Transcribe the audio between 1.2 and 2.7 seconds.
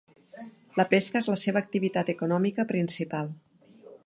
és la seva activitat econòmica